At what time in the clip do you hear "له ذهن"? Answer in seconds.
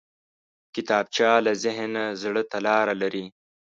1.45-1.89